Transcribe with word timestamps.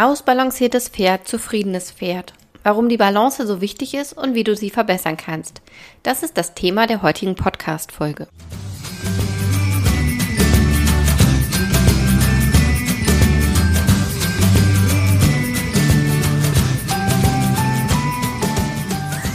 Ausbalanciertes 0.00 0.88
Pferd, 0.88 1.28
zufriedenes 1.28 1.90
Pferd. 1.92 2.32
Warum 2.62 2.88
die 2.88 2.96
Balance 2.96 3.46
so 3.46 3.60
wichtig 3.60 3.92
ist 3.92 4.14
und 4.14 4.34
wie 4.34 4.44
du 4.44 4.56
sie 4.56 4.70
verbessern 4.70 5.18
kannst. 5.18 5.60
Das 6.02 6.22
ist 6.22 6.38
das 6.38 6.54
Thema 6.54 6.86
der 6.86 7.02
heutigen 7.02 7.34
Podcast-Folge. 7.34 8.26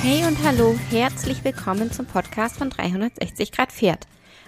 Hey 0.01 0.25
und 0.25 0.43
hallo, 0.43 0.75
herzlich 0.89 1.43
willkommen 1.43 1.91
zum 1.91 2.07
Podcast 2.07 2.57
von 2.57 2.71
360 2.71 3.51
Grad 3.51 3.71
Pferd. 3.71 4.07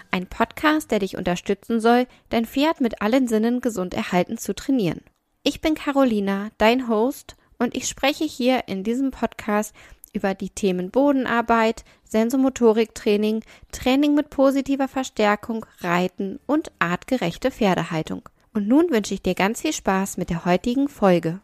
Ein 0.10 0.26
Podcast, 0.26 0.90
der 0.90 0.98
dich 0.98 1.16
unterstützen 1.16 1.80
soll, 1.80 2.08
dein 2.32 2.48
Pferd 2.48 2.82
mit 2.82 3.04
allen 3.04 3.28
Sinnen 3.28 3.62
gesund 3.62 3.94
erhalten 3.94 4.40
zu 4.40 4.56
trainieren. 4.56 5.02
Ich 5.50 5.62
bin 5.62 5.76
Carolina, 5.76 6.50
dein 6.58 6.90
Host, 6.90 7.38
und 7.58 7.74
ich 7.74 7.88
spreche 7.88 8.26
hier 8.26 8.68
in 8.68 8.84
diesem 8.84 9.12
Podcast 9.12 9.74
über 10.12 10.34
die 10.34 10.50
Themen 10.50 10.92
Bodenarbeit, 10.92 11.86
Sensomotoriktraining, 12.04 13.46
Training 13.72 14.14
mit 14.14 14.30
positiver 14.30 14.90
Verstärkung, 14.90 15.66
Reiten 15.80 16.42
und 16.48 16.74
artgerechte 16.80 17.50
Pferdehaltung. 17.50 18.24
Und 18.54 18.68
nun 18.68 18.90
wünsche 18.90 19.14
ich 19.14 19.22
dir 19.22 19.36
ganz 19.36 19.62
viel 19.62 19.72
Spaß 19.72 20.18
mit 20.18 20.30
der 20.30 20.44
heutigen 20.44 20.90
Folge. 20.90 21.40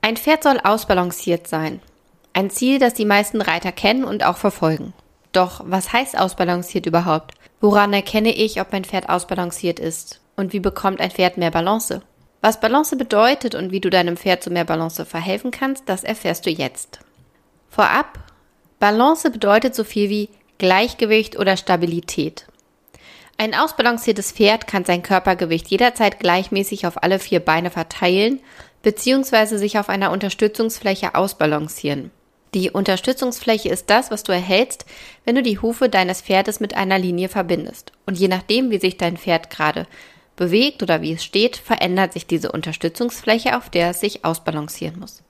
Ein 0.00 0.16
Pferd 0.16 0.44
soll 0.44 0.60
ausbalanciert 0.62 1.48
sein. 1.48 1.80
Ein 2.32 2.50
Ziel, 2.50 2.78
das 2.78 2.94
die 2.94 3.04
meisten 3.04 3.42
Reiter 3.42 3.72
kennen 3.72 4.04
und 4.04 4.24
auch 4.24 4.36
verfolgen. 4.36 4.92
Doch 5.32 5.62
was 5.64 5.92
heißt 5.92 6.16
ausbalanciert 6.16 6.86
überhaupt? 6.86 7.34
Woran 7.60 7.92
erkenne 7.94 8.32
ich, 8.32 8.60
ob 8.60 8.70
mein 8.70 8.84
Pferd 8.84 9.08
ausbalanciert 9.08 9.80
ist? 9.80 10.20
Und 10.36 10.52
wie 10.52 10.60
bekommt 10.60 11.00
ein 11.00 11.10
Pferd 11.10 11.36
mehr 11.36 11.50
Balance? 11.50 12.00
Was 12.40 12.60
Balance 12.60 12.96
bedeutet 12.96 13.54
und 13.54 13.70
wie 13.70 13.80
du 13.80 13.90
deinem 13.90 14.16
Pferd 14.16 14.42
zu 14.42 14.50
mehr 14.50 14.64
Balance 14.64 15.04
verhelfen 15.04 15.50
kannst, 15.50 15.88
das 15.88 16.04
erfährst 16.04 16.46
du 16.46 16.50
jetzt. 16.50 17.00
Vorab, 17.68 18.18
Balance 18.78 19.30
bedeutet 19.30 19.74
so 19.74 19.84
viel 19.84 20.08
wie 20.08 20.30
Gleichgewicht 20.58 21.38
oder 21.38 21.56
Stabilität. 21.56 22.46
Ein 23.36 23.54
ausbalanciertes 23.54 24.32
Pferd 24.32 24.66
kann 24.66 24.84
sein 24.84 25.02
Körpergewicht 25.02 25.68
jederzeit 25.68 26.20
gleichmäßig 26.20 26.86
auf 26.86 27.02
alle 27.02 27.18
vier 27.18 27.40
Beine 27.40 27.70
verteilen 27.70 28.40
bzw. 28.82 29.56
sich 29.56 29.78
auf 29.78 29.88
einer 29.88 30.10
Unterstützungsfläche 30.10 31.14
ausbalancieren. 31.14 32.10
Die 32.52 32.70
Unterstützungsfläche 32.70 33.68
ist 33.68 33.88
das, 33.90 34.10
was 34.10 34.24
du 34.24 34.32
erhältst, 34.32 34.84
wenn 35.24 35.36
du 35.36 35.42
die 35.42 35.58
Hufe 35.58 35.88
deines 35.88 36.20
Pferdes 36.20 36.58
mit 36.58 36.74
einer 36.74 36.98
Linie 36.98 37.28
verbindest. 37.28 37.92
Und 38.06 38.18
je 38.18 38.28
nachdem, 38.28 38.70
wie 38.70 38.78
sich 38.78 38.96
dein 38.96 39.16
Pferd 39.16 39.50
gerade 39.50 39.86
bewegt 40.40 40.82
oder 40.82 41.02
wie 41.02 41.12
es 41.12 41.22
steht, 41.22 41.58
verändert 41.58 42.14
sich 42.14 42.26
diese 42.26 42.50
Unterstützungsfläche, 42.50 43.58
auf 43.58 43.68
der 43.68 43.90
es 43.90 44.00
sich 44.00 44.24
ausbalancieren 44.24 44.98
muss. 44.98 45.22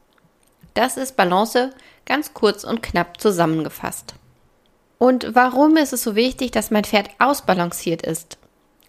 Das 0.74 0.96
ist 0.96 1.16
Balance 1.16 1.70
ganz 2.06 2.32
kurz 2.32 2.62
und 2.62 2.80
knapp 2.80 3.20
zusammengefasst. 3.20 4.14
Und 4.98 5.34
warum 5.34 5.76
ist 5.76 5.92
es 5.92 6.04
so 6.04 6.14
wichtig, 6.14 6.52
dass 6.52 6.70
mein 6.70 6.84
Pferd 6.84 7.10
ausbalanciert 7.18 8.02
ist? 8.02 8.38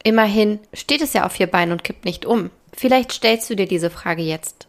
Immerhin 0.04 0.60
steht 0.74 1.02
es 1.02 1.14
ja 1.14 1.26
auf 1.26 1.32
vier 1.32 1.48
Beinen 1.48 1.72
und 1.72 1.84
kippt 1.84 2.06
nicht 2.06 2.28
um. 2.28 2.52
Vielleicht 2.72 3.12
stellst 3.12 3.50
du 3.50 3.56
dir 3.56 3.68
diese 3.68 3.90
Frage 3.90 4.22
jetzt. 4.22 4.68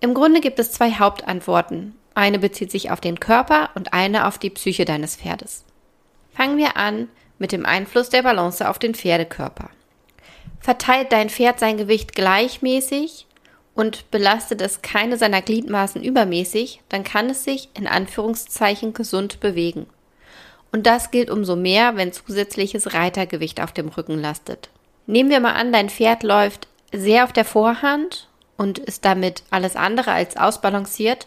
Im 0.00 0.14
Grunde 0.14 0.40
gibt 0.40 0.58
es 0.58 0.72
zwei 0.72 0.90
Hauptantworten. 0.90 1.94
Eine 2.16 2.40
bezieht 2.40 2.72
sich 2.72 2.90
auf 2.90 3.00
den 3.00 3.20
Körper 3.20 3.70
und 3.76 3.92
eine 3.92 4.26
auf 4.26 4.36
die 4.36 4.50
Psyche 4.50 4.84
deines 4.84 5.14
Pferdes. 5.14 5.64
Fangen 6.34 6.58
wir 6.58 6.76
an 6.76 7.08
mit 7.38 7.52
dem 7.52 7.64
Einfluss 7.64 8.08
der 8.08 8.24
Balance 8.24 8.68
auf 8.68 8.80
den 8.80 8.96
Pferdekörper. 8.96 9.70
Verteilt 10.62 11.10
dein 11.10 11.28
Pferd 11.28 11.58
sein 11.58 11.76
Gewicht 11.76 12.14
gleichmäßig 12.14 13.26
und 13.74 14.10
belastet 14.12 14.60
es 14.60 14.80
keine 14.80 15.18
seiner 15.18 15.42
Gliedmaßen 15.42 16.02
übermäßig, 16.02 16.82
dann 16.88 17.02
kann 17.02 17.30
es 17.30 17.42
sich 17.42 17.68
in 17.74 17.88
Anführungszeichen 17.88 18.94
gesund 18.94 19.40
bewegen. 19.40 19.86
Und 20.70 20.86
das 20.86 21.10
gilt 21.10 21.30
umso 21.30 21.56
mehr, 21.56 21.96
wenn 21.96 22.12
zusätzliches 22.12 22.94
Reitergewicht 22.94 23.60
auf 23.60 23.72
dem 23.72 23.88
Rücken 23.88 24.18
lastet. 24.18 24.70
Nehmen 25.06 25.30
wir 25.30 25.40
mal 25.40 25.54
an, 25.54 25.72
dein 25.72 25.90
Pferd 25.90 26.22
läuft 26.22 26.68
sehr 26.92 27.24
auf 27.24 27.32
der 27.32 27.44
Vorhand 27.44 28.28
und 28.56 28.78
ist 28.78 29.04
damit 29.04 29.42
alles 29.50 29.74
andere 29.74 30.12
als 30.12 30.36
ausbalanciert, 30.36 31.26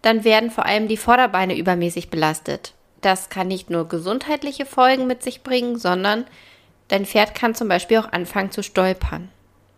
dann 0.00 0.24
werden 0.24 0.50
vor 0.50 0.64
allem 0.64 0.88
die 0.88 0.96
Vorderbeine 0.96 1.56
übermäßig 1.56 2.08
belastet. 2.08 2.72
Das 3.02 3.28
kann 3.28 3.48
nicht 3.48 3.68
nur 3.68 3.88
gesundheitliche 3.88 4.64
Folgen 4.64 5.06
mit 5.06 5.22
sich 5.22 5.42
bringen, 5.42 5.78
sondern 5.78 6.24
Dein 6.90 7.06
Pferd 7.06 7.36
kann 7.36 7.54
zum 7.54 7.68
Beispiel 7.68 7.98
auch 7.98 8.10
anfangen 8.12 8.50
zu 8.50 8.64
stolpern. 8.64 9.28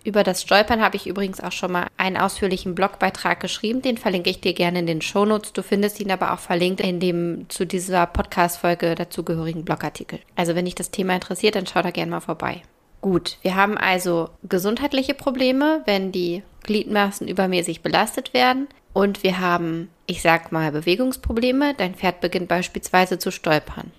Über 0.02 0.24
das 0.24 0.40
Stolpern 0.40 0.80
habe 0.80 0.96
ich 0.96 1.06
übrigens 1.06 1.40
auch 1.40 1.52
schon 1.52 1.70
mal 1.70 1.86
einen 1.98 2.16
ausführlichen 2.16 2.74
Blogbeitrag 2.74 3.38
geschrieben. 3.38 3.82
Den 3.82 3.98
verlinke 3.98 4.30
ich 4.30 4.40
dir 4.40 4.54
gerne 4.54 4.78
in 4.78 4.86
den 4.86 5.02
Shownotes. 5.02 5.52
Du 5.52 5.62
findest 5.62 6.00
ihn 6.00 6.10
aber 6.10 6.32
auch 6.32 6.38
verlinkt 6.38 6.80
in 6.80 7.00
dem 7.00 7.44
zu 7.50 7.66
dieser 7.66 8.06
Podcast-Folge 8.06 8.94
dazugehörigen 8.94 9.64
Blogartikel. 9.64 10.20
Also 10.36 10.54
wenn 10.54 10.64
dich 10.64 10.74
das 10.74 10.90
Thema 10.90 11.14
interessiert, 11.14 11.54
dann 11.54 11.66
schau 11.66 11.82
da 11.82 11.90
gerne 11.90 12.10
mal 12.10 12.20
vorbei. 12.20 12.62
Gut, 13.02 13.36
wir 13.42 13.56
haben 13.56 13.76
also 13.76 14.30
gesundheitliche 14.42 15.12
Probleme, 15.12 15.82
wenn 15.84 16.12
die 16.12 16.42
Gliedmaßen 16.62 17.28
übermäßig 17.28 17.82
belastet 17.82 18.32
werden. 18.32 18.68
Und 18.94 19.22
wir 19.22 19.38
haben, 19.38 19.90
ich 20.06 20.22
sag 20.22 20.50
mal, 20.50 20.72
Bewegungsprobleme. 20.72 21.74
Dein 21.74 21.94
Pferd 21.94 22.22
beginnt 22.22 22.48
beispielsweise 22.48 23.18
zu 23.18 23.30
stolpern. 23.30 23.92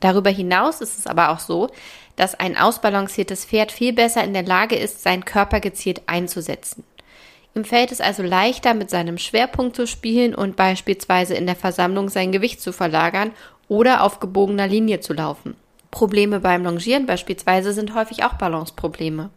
Darüber 0.00 0.30
hinaus 0.30 0.80
ist 0.80 0.98
es 0.98 1.06
aber 1.06 1.30
auch 1.30 1.40
so, 1.40 1.70
dass 2.18 2.34
ein 2.34 2.56
ausbalanciertes 2.56 3.44
Pferd 3.44 3.70
viel 3.70 3.92
besser 3.92 4.24
in 4.24 4.34
der 4.34 4.42
Lage 4.42 4.76
ist, 4.76 5.02
seinen 5.02 5.24
Körper 5.24 5.60
gezielt 5.60 6.02
einzusetzen. 6.06 6.82
Ihm 7.54 7.64
fällt 7.64 7.92
es 7.92 8.00
also 8.00 8.22
leichter, 8.22 8.74
mit 8.74 8.90
seinem 8.90 9.18
Schwerpunkt 9.18 9.76
zu 9.76 9.86
spielen 9.86 10.34
und 10.34 10.56
beispielsweise 10.56 11.34
in 11.34 11.46
der 11.46 11.56
Versammlung 11.56 12.08
sein 12.08 12.32
Gewicht 12.32 12.60
zu 12.60 12.72
verlagern 12.72 13.32
oder 13.68 14.02
auf 14.02 14.20
gebogener 14.20 14.66
Linie 14.66 15.00
zu 15.00 15.12
laufen. 15.12 15.56
Probleme 15.90 16.40
beim 16.40 16.64
Longieren 16.64 17.06
beispielsweise 17.06 17.72
sind 17.72 17.94
häufig 17.94 18.24
auch 18.24 18.34
Balanceprobleme. 18.34 19.30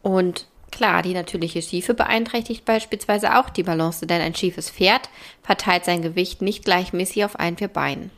Und 0.00 0.46
klar, 0.70 1.02
die 1.02 1.14
natürliche 1.14 1.60
Schiefe 1.60 1.94
beeinträchtigt 1.94 2.64
beispielsweise 2.64 3.38
auch 3.38 3.50
die 3.50 3.62
Balance, 3.62 4.06
denn 4.06 4.20
ein 4.20 4.34
schiefes 4.34 4.70
Pferd 4.70 5.10
verteilt 5.42 5.84
sein 5.84 6.02
Gewicht 6.02 6.40
nicht 6.40 6.64
gleichmäßig 6.64 7.24
auf 7.24 7.38
allen 7.38 7.58
vier 7.58 7.68
Beinen. 7.68 8.10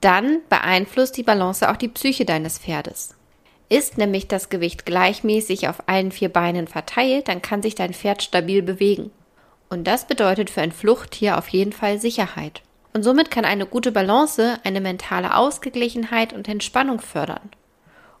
Dann 0.00 0.40
beeinflusst 0.48 1.16
die 1.16 1.22
Balance 1.22 1.68
auch 1.68 1.76
die 1.76 1.88
Psyche 1.88 2.24
deines 2.24 2.58
Pferdes. 2.58 3.17
Ist 3.68 3.98
nämlich 3.98 4.28
das 4.28 4.48
Gewicht 4.48 4.86
gleichmäßig 4.86 5.68
auf 5.68 5.82
allen 5.86 6.10
vier 6.10 6.30
Beinen 6.30 6.68
verteilt, 6.68 7.28
dann 7.28 7.42
kann 7.42 7.62
sich 7.62 7.74
dein 7.74 7.92
Pferd 7.92 8.22
stabil 8.22 8.62
bewegen. 8.62 9.10
Und 9.68 9.86
das 9.86 10.06
bedeutet 10.06 10.48
für 10.48 10.62
ein 10.62 10.72
Fluchttier 10.72 11.36
auf 11.36 11.48
jeden 11.48 11.72
Fall 11.72 11.98
Sicherheit. 11.98 12.62
Und 12.94 13.02
somit 13.02 13.30
kann 13.30 13.44
eine 13.44 13.66
gute 13.66 13.92
Balance 13.92 14.58
eine 14.64 14.80
mentale 14.80 15.36
Ausgeglichenheit 15.36 16.32
und 16.32 16.48
Entspannung 16.48 17.00
fördern. 17.00 17.50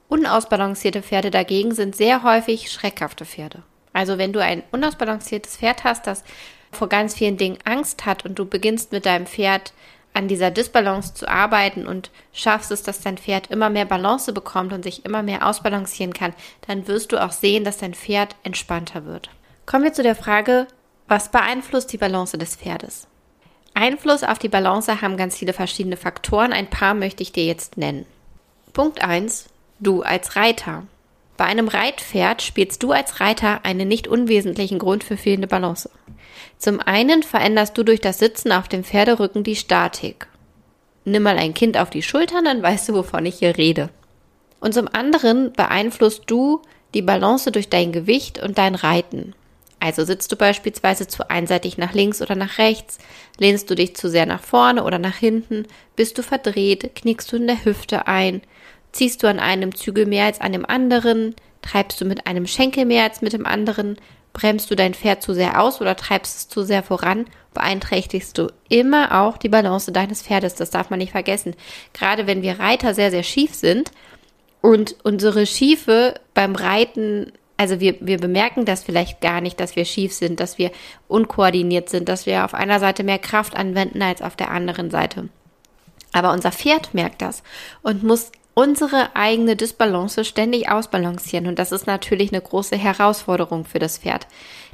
Unausbalancierte 0.08 1.02
Pferde 1.02 1.30
dagegen 1.30 1.74
sind 1.74 1.96
sehr 1.96 2.22
häufig 2.22 2.70
schreckhafte 2.70 3.24
Pferde. 3.24 3.62
Also 3.92 4.18
wenn 4.18 4.32
du 4.32 4.42
ein 4.42 4.62
unausbalanciertes 4.70 5.56
Pferd 5.56 5.84
hast, 5.84 6.06
das 6.06 6.24
vor 6.70 6.88
ganz 6.88 7.14
vielen 7.14 7.38
Dingen 7.38 7.58
Angst 7.64 8.04
hat 8.04 8.24
und 8.24 8.38
du 8.38 8.44
beginnst 8.44 8.92
mit 8.92 9.06
deinem 9.06 9.26
Pferd 9.26 9.72
an 10.18 10.26
dieser 10.26 10.50
Disbalance 10.50 11.14
zu 11.14 11.28
arbeiten 11.28 11.86
und 11.86 12.10
schaffst 12.32 12.72
es, 12.72 12.82
dass 12.82 13.00
dein 13.00 13.18
Pferd 13.18 13.52
immer 13.52 13.70
mehr 13.70 13.84
Balance 13.84 14.32
bekommt 14.32 14.72
und 14.72 14.82
sich 14.82 15.04
immer 15.04 15.22
mehr 15.22 15.46
ausbalancieren 15.46 16.12
kann, 16.12 16.34
dann 16.66 16.88
wirst 16.88 17.12
du 17.12 17.22
auch 17.22 17.30
sehen, 17.30 17.62
dass 17.62 17.78
dein 17.78 17.94
Pferd 17.94 18.34
entspannter 18.42 19.04
wird. 19.04 19.30
Kommen 19.64 19.84
wir 19.84 19.92
zu 19.92 20.02
der 20.02 20.16
Frage, 20.16 20.66
was 21.06 21.30
beeinflusst 21.30 21.92
die 21.92 21.98
Balance 21.98 22.36
des 22.36 22.56
Pferdes? 22.56 23.06
Einfluss 23.74 24.24
auf 24.24 24.40
die 24.40 24.48
Balance 24.48 25.00
haben 25.00 25.16
ganz 25.16 25.36
viele 25.36 25.52
verschiedene 25.52 25.96
Faktoren. 25.96 26.52
Ein 26.52 26.68
paar 26.68 26.94
möchte 26.94 27.22
ich 27.22 27.30
dir 27.30 27.44
jetzt 27.44 27.76
nennen. 27.76 28.04
Punkt 28.72 29.00
1. 29.00 29.48
Du 29.78 30.02
als 30.02 30.34
Reiter. 30.34 30.82
Bei 31.38 31.44
einem 31.44 31.68
Reitpferd 31.68 32.42
spielst 32.42 32.82
du 32.82 32.90
als 32.90 33.20
Reiter 33.20 33.64
einen 33.64 33.86
nicht 33.86 34.08
unwesentlichen 34.08 34.80
Grund 34.80 35.04
für 35.04 35.16
fehlende 35.16 35.46
Balance. 35.46 35.88
Zum 36.58 36.80
einen 36.80 37.22
veränderst 37.22 37.78
du 37.78 37.84
durch 37.84 38.00
das 38.00 38.18
Sitzen 38.18 38.50
auf 38.50 38.66
dem 38.66 38.82
Pferderücken 38.82 39.44
die 39.44 39.54
Statik. 39.54 40.26
Nimm 41.04 41.22
mal 41.22 41.38
ein 41.38 41.54
Kind 41.54 41.78
auf 41.78 41.90
die 41.90 42.02
Schultern, 42.02 42.44
dann 42.44 42.60
weißt 42.60 42.88
du, 42.88 42.94
wovon 42.94 43.24
ich 43.24 43.36
hier 43.36 43.56
rede. 43.56 43.88
Und 44.58 44.74
zum 44.74 44.88
anderen 44.92 45.52
beeinflusst 45.52 46.24
du 46.26 46.60
die 46.92 47.02
Balance 47.02 47.52
durch 47.52 47.68
dein 47.68 47.92
Gewicht 47.92 48.42
und 48.42 48.58
dein 48.58 48.74
Reiten. 48.74 49.32
Also 49.78 50.04
sitzt 50.04 50.32
du 50.32 50.36
beispielsweise 50.36 51.06
zu 51.06 51.30
einseitig 51.30 51.78
nach 51.78 51.94
links 51.94 52.20
oder 52.20 52.34
nach 52.34 52.58
rechts, 52.58 52.98
lehnst 53.38 53.70
du 53.70 53.76
dich 53.76 53.94
zu 53.94 54.10
sehr 54.10 54.26
nach 54.26 54.42
vorne 54.42 54.82
oder 54.82 54.98
nach 54.98 55.14
hinten, 55.14 55.66
bist 55.94 56.18
du 56.18 56.24
verdreht, 56.24 56.96
knickst 56.96 57.30
du 57.30 57.36
in 57.36 57.46
der 57.46 57.64
Hüfte 57.64 58.08
ein, 58.08 58.42
ziehst 58.92 59.22
du 59.22 59.28
an 59.28 59.38
einem 59.38 59.74
Zügel 59.74 60.06
mehr 60.06 60.26
als 60.26 60.40
an 60.40 60.52
dem 60.52 60.66
anderen, 60.66 61.34
treibst 61.62 62.00
du 62.00 62.04
mit 62.04 62.26
einem 62.26 62.46
Schenkel 62.46 62.84
mehr 62.84 63.04
als 63.04 63.22
mit 63.22 63.32
dem 63.32 63.46
anderen, 63.46 63.96
Bremst 64.32 64.70
du 64.70 64.76
dein 64.76 64.94
Pferd 64.94 65.22
zu 65.22 65.34
sehr 65.34 65.60
aus 65.60 65.80
oder 65.80 65.96
treibst 65.96 66.36
es 66.36 66.48
zu 66.48 66.62
sehr 66.62 66.82
voran, 66.84 67.26
beeinträchtigst 67.54 68.38
du 68.38 68.52
immer 68.68 69.22
auch 69.22 69.36
die 69.36 69.48
Balance 69.48 69.90
deines 69.90 70.22
Pferdes. 70.22 70.54
Das 70.54 70.70
darf 70.70 70.90
man 70.90 71.00
nicht 71.00 71.12
vergessen. 71.12 71.56
Gerade 71.92 72.26
wenn 72.26 72.42
wir 72.42 72.60
Reiter 72.60 72.94
sehr, 72.94 73.10
sehr 73.10 73.24
schief 73.24 73.54
sind 73.54 73.90
und 74.60 74.96
unsere 75.02 75.44
Schiefe 75.46 76.14
beim 76.34 76.54
Reiten 76.54 77.32
Also 77.56 77.80
wir, 77.80 77.96
wir 78.00 78.18
bemerken 78.18 78.64
das 78.64 78.84
vielleicht 78.84 79.20
gar 79.20 79.40
nicht, 79.40 79.58
dass 79.58 79.74
wir 79.74 79.84
schief 79.84 80.12
sind, 80.12 80.38
dass 80.38 80.58
wir 80.58 80.70
unkoordiniert 81.08 81.88
sind, 81.88 82.08
dass 82.08 82.26
wir 82.26 82.44
auf 82.44 82.54
einer 82.54 82.78
Seite 82.78 83.02
mehr 83.02 83.18
Kraft 83.18 83.56
anwenden 83.56 84.02
als 84.02 84.22
auf 84.22 84.36
der 84.36 84.52
anderen 84.52 84.90
Seite. 84.90 85.30
Aber 86.12 86.32
unser 86.32 86.52
Pferd 86.52 86.94
merkt 86.94 87.22
das 87.22 87.42
und 87.82 88.04
muss 88.04 88.30
unsere 88.58 89.14
eigene 89.14 89.54
Disbalance 89.54 90.24
ständig 90.24 90.68
ausbalancieren. 90.68 91.46
Und 91.46 91.60
das 91.60 91.70
ist 91.70 91.86
natürlich 91.86 92.32
eine 92.32 92.42
große 92.42 92.74
Herausforderung 92.74 93.64
für 93.64 93.78
das 93.78 93.98
Pferd. 93.98 94.26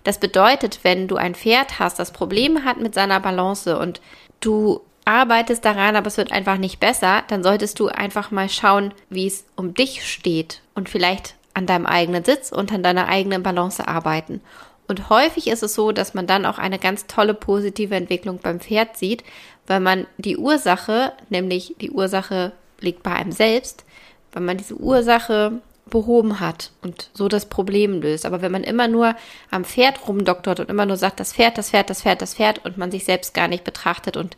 Das 0.04 0.18
bedeutet, 0.18 0.80
wenn 0.84 1.06
du 1.06 1.16
ein 1.16 1.34
Pferd 1.34 1.78
hast, 1.78 1.98
das 1.98 2.10
Probleme 2.10 2.64
hat 2.64 2.80
mit 2.80 2.94
seiner 2.94 3.20
Balance 3.20 3.78
und 3.78 4.00
du 4.40 4.80
arbeitest 5.04 5.66
daran, 5.66 5.96
aber 5.96 6.06
es 6.06 6.16
wird 6.16 6.32
einfach 6.32 6.56
nicht 6.56 6.80
besser, 6.80 7.24
dann 7.28 7.42
solltest 7.42 7.78
du 7.78 7.88
einfach 7.88 8.30
mal 8.30 8.48
schauen, 8.48 8.94
wie 9.10 9.26
es 9.26 9.44
um 9.54 9.74
dich 9.74 10.10
steht 10.10 10.62
und 10.74 10.88
vielleicht 10.88 11.34
an 11.52 11.66
deinem 11.66 11.84
eigenen 11.84 12.24
Sitz 12.24 12.52
und 12.52 12.72
an 12.72 12.82
deiner 12.82 13.08
eigenen 13.08 13.42
Balance 13.42 13.86
arbeiten. 13.86 14.40
Und 14.88 15.10
häufig 15.10 15.46
ist 15.48 15.62
es 15.62 15.74
so, 15.74 15.92
dass 15.92 16.14
man 16.14 16.26
dann 16.26 16.46
auch 16.46 16.56
eine 16.56 16.78
ganz 16.78 17.06
tolle 17.06 17.34
positive 17.34 17.94
Entwicklung 17.94 18.38
beim 18.38 18.60
Pferd 18.60 18.96
sieht, 18.96 19.24
weil 19.66 19.80
man 19.80 20.06
die 20.16 20.38
Ursache, 20.38 21.12
nämlich 21.28 21.74
die 21.82 21.90
Ursache 21.90 22.52
liegt 22.80 23.02
bei 23.02 23.12
einem 23.12 23.32
selbst, 23.32 23.84
weil 24.32 24.42
man 24.42 24.56
diese 24.56 24.76
Ursache 24.76 25.60
behoben 25.90 26.40
hat 26.40 26.72
und 26.82 27.10
so 27.14 27.28
das 27.28 27.46
Problem 27.46 28.00
löst. 28.00 28.26
Aber 28.26 28.42
wenn 28.42 28.52
man 28.52 28.64
immer 28.64 28.88
nur 28.88 29.14
am 29.50 29.64
Pferd 29.64 30.08
rumdoktort 30.08 30.60
und 30.60 30.70
immer 30.70 30.86
nur 30.86 30.96
sagt, 30.96 31.20
das 31.20 31.32
Pferd, 31.32 31.58
das 31.58 31.70
Pferd, 31.70 31.90
das 31.90 32.02
Pferd, 32.02 32.22
das 32.22 32.34
Pferd 32.34 32.64
und 32.64 32.78
man 32.78 32.90
sich 32.90 33.04
selbst 33.04 33.34
gar 33.34 33.48
nicht 33.48 33.64
betrachtet 33.64 34.16
und 34.16 34.36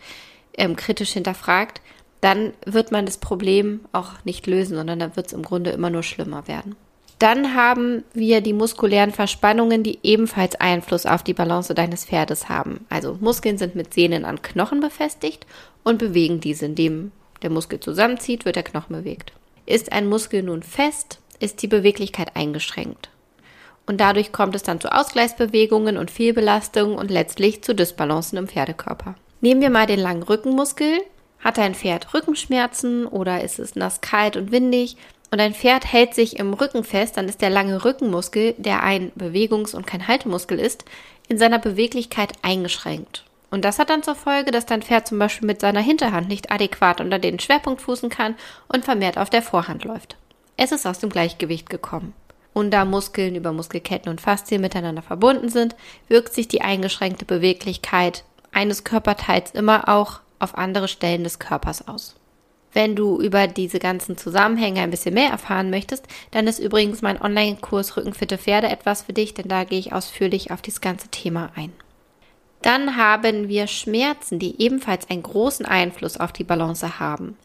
ähm, 0.58 0.76
kritisch 0.76 1.12
hinterfragt, 1.12 1.80
dann 2.20 2.52
wird 2.64 2.90
man 2.92 3.06
das 3.06 3.18
Problem 3.18 3.80
auch 3.92 4.12
nicht 4.24 4.46
lösen, 4.46 4.76
sondern 4.76 4.98
dann 4.98 5.16
wird 5.16 5.28
es 5.28 5.32
im 5.32 5.42
Grunde 5.42 5.70
immer 5.70 5.90
nur 5.90 6.02
schlimmer 6.02 6.48
werden. 6.48 6.74
Dann 7.18 7.54
haben 7.54 8.04
wir 8.12 8.42
die 8.42 8.52
muskulären 8.52 9.12
Verspannungen, 9.12 9.82
die 9.82 9.98
ebenfalls 10.02 10.54
Einfluss 10.56 11.06
auf 11.06 11.22
die 11.22 11.32
Balance 11.32 11.74
deines 11.74 12.04
Pferdes 12.04 12.48
haben. 12.48 12.84
Also 12.90 13.16
Muskeln 13.20 13.56
sind 13.56 13.74
mit 13.74 13.94
Sehnen 13.94 14.26
an 14.26 14.42
Knochen 14.42 14.80
befestigt 14.80 15.46
und 15.82 15.98
bewegen 15.98 16.40
diese, 16.40 16.66
indem 16.66 17.12
der 17.42 17.50
Muskel 17.50 17.80
zusammenzieht, 17.80 18.44
wird 18.44 18.56
der 18.56 18.62
Knochen 18.62 18.96
bewegt. 18.96 19.32
Ist 19.66 19.92
ein 19.92 20.08
Muskel 20.08 20.42
nun 20.42 20.62
fest, 20.62 21.18
ist 21.40 21.62
die 21.62 21.66
Beweglichkeit 21.66 22.36
eingeschränkt. 22.36 23.10
Und 23.86 24.00
dadurch 24.00 24.32
kommt 24.32 24.54
es 24.54 24.62
dann 24.62 24.80
zu 24.80 24.92
Ausgleichsbewegungen 24.92 25.96
und 25.96 26.10
Fehlbelastungen 26.10 26.96
und 26.96 27.10
letztlich 27.10 27.62
zu 27.62 27.74
Dysbalancen 27.74 28.38
im 28.38 28.48
Pferdekörper. 28.48 29.14
Nehmen 29.40 29.60
wir 29.60 29.70
mal 29.70 29.86
den 29.86 30.00
langen 30.00 30.22
Rückenmuskel. 30.22 31.00
Hat 31.38 31.58
ein 31.58 31.74
Pferd 31.74 32.12
Rückenschmerzen 32.14 33.06
oder 33.06 33.44
ist 33.44 33.58
es 33.58 33.76
nass 33.76 34.00
kalt 34.00 34.36
und 34.36 34.50
windig 34.50 34.96
und 35.30 35.40
ein 35.40 35.54
Pferd 35.54 35.92
hält 35.92 36.14
sich 36.14 36.38
im 36.38 36.54
Rücken 36.54 36.84
fest, 36.84 37.16
dann 37.16 37.28
ist 37.28 37.42
der 37.42 37.50
lange 37.50 37.84
Rückenmuskel, 37.84 38.54
der 38.58 38.82
ein 38.82 39.12
Bewegungs- 39.16 39.74
und 39.74 39.86
kein 39.86 40.06
Haltemuskel 40.06 40.58
ist, 40.58 40.84
in 41.28 41.38
seiner 41.38 41.58
Beweglichkeit 41.58 42.32
eingeschränkt. 42.42 43.24
Und 43.56 43.64
das 43.64 43.79
hat 43.79 43.88
dann 43.88 44.03
zur 44.03 44.17
Folge, 44.17 44.50
dass 44.50 44.67
dein 44.67 44.82
Pferd 44.82 45.08
zum 45.08 45.19
Beispiel 45.19 45.47
mit 45.47 45.62
seiner 45.62 45.81
Hinterhand 45.81 46.29
nicht 46.29 46.53
adäquat 46.53 47.00
unter 47.00 47.19
den 47.19 47.38
Schwerpunkt 47.38 47.81
fußen 47.81 48.11
kann 48.11 48.35
und 48.69 48.85
vermehrt 48.85 49.17
auf 49.17 49.31
der 49.31 49.41
Vorhand 49.41 49.85
läuft. 49.85 50.19
Es 50.58 50.73
ist 50.73 50.87
aus 50.87 50.99
dem 50.99 51.08
Gleichgewicht 51.08 51.70
gekommen. 51.70 52.12
Und 52.53 52.70
da 52.70 52.85
Muskeln 52.85 53.35
über 53.35 53.55
Muskelketten 53.55 54.11
und 54.11 54.20
Faszien 54.20 54.61
miteinander 54.61 55.00
verbunden 55.00 55.49
sind, 55.49 55.75
wirkt 56.06 56.35
sich 56.35 56.49
die 56.49 56.61
eingeschränkte 56.61 57.25
Beweglichkeit 57.25 58.25
eines 58.53 58.85
Körperteils 58.85 59.53
immer 59.53 59.88
auch 59.88 60.20
auf 60.38 60.58
andere 60.58 60.87
Stellen 60.87 61.25
des 61.25 61.38
Körpers 61.38 61.88
aus. 61.88 62.14
Wenn 62.75 62.94
du 62.94 63.23
über 63.23 63.47
diese 63.47 63.79
ganzen 63.79 64.19
Zusammenhänge 64.19 64.82
ein 64.82 64.91
bisschen 64.91 65.14
mehr 65.14 65.31
erfahren 65.31 65.70
möchtest, 65.70 66.06
dann 66.31 66.47
ist 66.47 66.58
übrigens 66.58 67.00
mein 67.00 67.19
Online-Kurs 67.19 67.97
Rückenfitte 67.97 68.37
Pferde 68.37 68.69
etwas 68.69 69.05
für 69.05 69.14
dich, 69.14 69.32
denn 69.32 69.49
da 69.49 69.64
gehe 69.64 69.79
ich 69.79 69.94
ausführlich 69.94 70.50
auf 70.50 70.61
dieses 70.61 70.82
ganze 70.82 71.08
Thema 71.08 71.53
ein. 71.56 71.73
Dann 72.66 72.96
haben 72.96 73.46
wir 73.46 73.68
Schmerzen, 73.68 74.40
die 74.40 74.60
ebenfalls 74.60 75.08
einen 75.08 75.22
großen 75.22 75.64
Einfluss 75.64 76.16
auf 76.16 76.32
die 76.32 76.42
Balance 76.42 76.98
haben. 76.98 77.36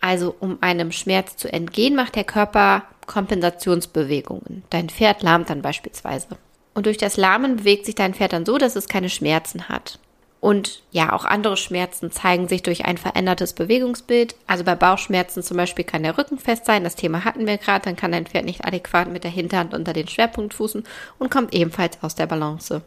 Also 0.00 0.34
um 0.40 0.56
einem 0.62 0.92
Schmerz 0.92 1.36
zu 1.36 1.52
entgehen, 1.52 1.94
macht 1.94 2.14
der 2.14 2.24
Körper 2.24 2.84
Kompensationsbewegungen. 3.06 4.62
Dein 4.70 4.88
Pferd 4.88 5.22
lahmt 5.22 5.50
dann 5.50 5.60
beispielsweise. 5.60 6.28
Und 6.72 6.86
durch 6.86 6.96
das 6.96 7.18
Lahmen 7.18 7.56
bewegt 7.58 7.84
sich 7.84 7.96
dein 7.96 8.14
Pferd 8.14 8.32
dann 8.32 8.46
so, 8.46 8.56
dass 8.56 8.76
es 8.76 8.88
keine 8.88 9.10
Schmerzen 9.10 9.68
hat. 9.68 9.98
Und 10.40 10.82
ja, 10.90 11.12
auch 11.12 11.26
andere 11.26 11.58
Schmerzen 11.58 12.10
zeigen 12.10 12.48
sich 12.48 12.62
durch 12.62 12.86
ein 12.86 12.96
verändertes 12.96 13.52
Bewegungsbild. 13.52 14.36
Also 14.46 14.64
bei 14.64 14.74
Bauchschmerzen 14.74 15.42
zum 15.42 15.58
Beispiel 15.58 15.84
kann 15.84 16.02
der 16.02 16.16
Rücken 16.16 16.38
fest 16.38 16.64
sein. 16.64 16.82
Das 16.82 16.96
Thema 16.96 17.26
hatten 17.26 17.46
wir 17.46 17.58
gerade. 17.58 17.84
Dann 17.84 17.96
kann 17.96 18.12
dein 18.12 18.24
Pferd 18.24 18.46
nicht 18.46 18.64
adäquat 18.64 19.12
mit 19.12 19.22
der 19.22 19.30
Hinterhand 19.30 19.74
unter 19.74 19.92
den 19.92 20.08
Schwerpunkt 20.08 20.54
fußen 20.54 20.82
und 21.18 21.30
kommt 21.30 21.52
ebenfalls 21.52 22.02
aus 22.02 22.14
der 22.14 22.26
Balance. 22.26 22.80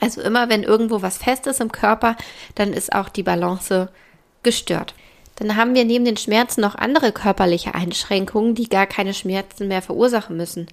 Also 0.00 0.20
immer 0.20 0.48
wenn 0.48 0.62
irgendwo 0.62 1.02
was 1.02 1.18
fest 1.18 1.46
ist 1.46 1.60
im 1.60 1.72
Körper, 1.72 2.16
dann 2.54 2.72
ist 2.72 2.92
auch 2.92 3.08
die 3.08 3.22
Balance 3.22 3.90
gestört. 4.42 4.94
Dann 5.36 5.56
haben 5.56 5.74
wir 5.74 5.84
neben 5.84 6.04
den 6.04 6.16
Schmerzen 6.16 6.60
noch 6.60 6.74
andere 6.74 7.12
körperliche 7.12 7.74
Einschränkungen, 7.74 8.54
die 8.54 8.68
gar 8.68 8.86
keine 8.86 9.14
Schmerzen 9.14 9.68
mehr 9.68 9.82
verursachen 9.82 10.36
müssen. 10.36 10.66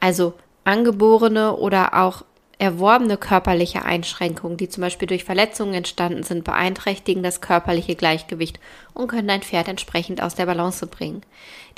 Also 0.00 0.34
angeborene 0.64 1.56
oder 1.56 1.94
auch 1.94 2.24
erworbene 2.60 3.16
körperliche 3.16 3.84
Einschränkungen, 3.84 4.58
die 4.58 4.68
zum 4.68 4.82
Beispiel 4.82 5.08
durch 5.08 5.24
Verletzungen 5.24 5.72
entstanden 5.72 6.24
sind, 6.24 6.44
beeinträchtigen 6.44 7.22
das 7.22 7.40
körperliche 7.40 7.94
Gleichgewicht 7.94 8.60
und 8.92 9.08
können 9.08 9.30
ein 9.30 9.42
Pferd 9.42 9.68
entsprechend 9.68 10.22
aus 10.22 10.34
der 10.34 10.44
Balance 10.44 10.86
bringen. 10.86 11.22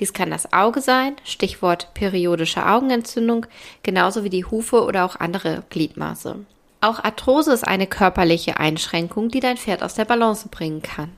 Dies 0.00 0.12
kann 0.12 0.30
das 0.30 0.52
Auge 0.52 0.80
sein, 0.80 1.14
Stichwort 1.22 1.94
periodische 1.94 2.66
Augenentzündung, 2.66 3.46
genauso 3.84 4.24
wie 4.24 4.30
die 4.30 4.44
Hufe 4.44 4.82
oder 4.82 5.04
auch 5.04 5.16
andere 5.16 5.62
Gliedmaße. 5.70 6.44
Auch 6.82 7.02
Arthrose 7.02 7.52
ist 7.52 7.66
eine 7.66 7.86
körperliche 7.86 8.58
Einschränkung, 8.58 9.28
die 9.28 9.38
dein 9.38 9.56
Pferd 9.56 9.84
aus 9.84 9.94
der 9.94 10.04
Balance 10.04 10.48
bringen 10.48 10.82
kann. 10.82 11.12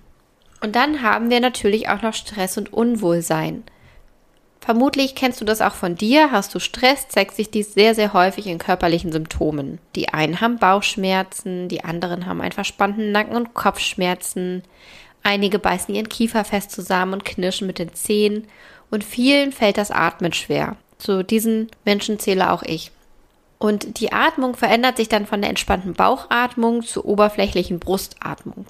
Und 0.61 0.77
dann 0.77 1.01
haben 1.01 1.31
wir 1.31 1.41
natürlich 1.41 1.89
auch 1.89 2.03
noch 2.03 2.13
Stress 2.13 2.59
und 2.59 2.71
Unwohlsein. 2.71 3.65
Vermutlich 4.61 5.15
kennst 5.15 5.41
du 5.41 5.47
das 5.47 5.63
auch 5.63 5.75
von 5.75 5.97
dir. 5.97 6.31
Hast 6.31 6.55
du 6.55 6.59
Stress, 6.59 7.09
zeigt 7.09 7.35
sich 7.35 7.51
dies 7.51 7.73
sehr, 7.73 7.95
sehr 7.95 8.13
häufig 8.13 8.47
in 8.47 8.59
körperlichen 8.59 9.11
Symptomen. 9.11 9.79
Die 9.97 10.11
einen 10.11 10.43
haben 10.43 10.59
Bauchschmerzen, 10.59 11.69
die 11.69 11.83
anderen 11.83 12.27
haben 12.27 12.43
einen 12.43 12.53
verspannten 12.53 13.11
Nacken- 13.11 13.37
und 13.37 13.55
Kopfschmerzen. 13.55 14.63
Einige 15.23 15.59
beißen 15.59 15.95
ihren 15.95 16.11
Kiefer 16.11 16.45
fest 16.45 16.73
zusammen 16.73 17.15
und 17.15 17.25
knirschen 17.25 17.67
mit 17.67 17.79
den 17.79 17.95
Zähnen. 17.95 18.49
Und 18.91 19.03
vielen 19.03 19.51
fällt 19.51 19.79
das 19.79 19.91
Atmen 19.91 20.35
schwer. 20.35 20.77
Zu 20.99 21.25
diesen 21.25 21.71
Menschen 21.87 22.19
zähle 22.19 22.51
auch 22.51 22.63
ich. 22.63 22.91
Und 23.59 24.01
die 24.01 24.13
Atmung 24.13 24.57
verändert 24.57 24.97
sich 24.97 25.09
dann 25.09 25.27
von 25.27 25.41
der 25.41 25.51
entspannten 25.51 25.95
Bauchatmung 25.95 26.83
zur 26.83 27.07
oberflächlichen 27.07 27.79
Brustatmung. 27.79 28.67